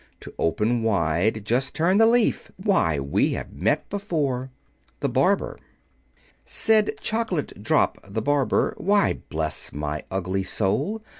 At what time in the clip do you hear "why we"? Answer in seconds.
2.57-3.33